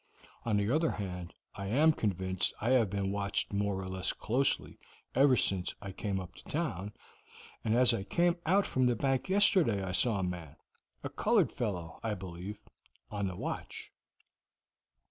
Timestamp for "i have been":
2.59-3.11